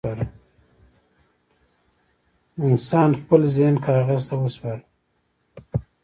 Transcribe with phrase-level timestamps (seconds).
[2.67, 4.81] انسان خپل ذهن کاغذ ته وسپاره.